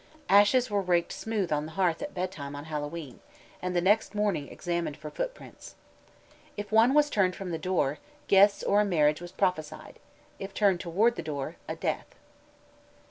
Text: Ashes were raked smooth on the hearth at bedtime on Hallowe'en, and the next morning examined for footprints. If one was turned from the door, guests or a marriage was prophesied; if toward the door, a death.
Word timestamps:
Ashes 0.29 0.71
were 0.71 0.81
raked 0.81 1.11
smooth 1.11 1.51
on 1.51 1.67
the 1.67 1.73
hearth 1.73 2.01
at 2.01 2.15
bedtime 2.15 2.55
on 2.55 2.65
Hallowe'en, 2.65 3.19
and 3.61 3.75
the 3.75 3.81
next 3.81 4.15
morning 4.15 4.47
examined 4.47 4.97
for 4.97 5.11
footprints. 5.11 5.75
If 6.57 6.71
one 6.71 6.95
was 6.95 7.07
turned 7.07 7.35
from 7.35 7.51
the 7.51 7.59
door, 7.59 7.99
guests 8.27 8.63
or 8.63 8.81
a 8.81 8.83
marriage 8.83 9.21
was 9.21 9.31
prophesied; 9.31 9.99
if 10.39 10.55
toward 10.55 11.17
the 11.17 11.21
door, 11.21 11.57
a 11.67 11.75
death. 11.75 12.15